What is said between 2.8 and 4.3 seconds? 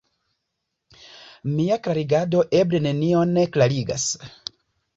nenion klarigas.